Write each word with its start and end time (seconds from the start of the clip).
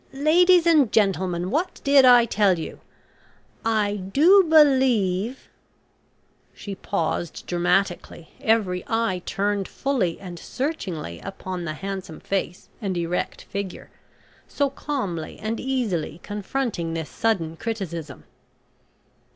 "Ladies 0.13 0.65
and 0.65 0.91
gentlemen, 0.91 1.51
what 1.51 1.79
did 1.83 2.05
I 2.05 2.25
tell 2.25 2.57
you? 2.57 2.79
I 3.63 3.97
do 3.97 4.43
believe" 4.49 5.47
She 6.55 6.73
paused 6.73 7.45
dramatically, 7.45 8.29
every 8.41 8.83
eye 8.87 9.21
turned 9.27 9.67
fully 9.67 10.19
and 10.19 10.39
searchingly 10.39 11.19
upon 11.19 11.65
the 11.65 11.73
handsome 11.75 12.19
face 12.19 12.67
and 12.81 12.97
erect 12.97 13.43
figure 13.43 13.91
so 14.47 14.71
calmly 14.71 15.37
and 15.39 15.59
easily 15.59 16.19
confronting 16.23 16.95
this 16.95 17.11
sudden 17.11 17.55
criticism. 17.55 18.23